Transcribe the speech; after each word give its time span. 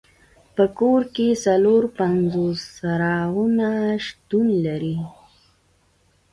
په 0.55 0.63
کور 0.79 1.01
کې 1.15 1.27
څلور 1.45 1.83
پنځوس 1.97 2.59
څراغونه 2.75 3.69
شتون 4.05 4.47
لري. 4.65 4.97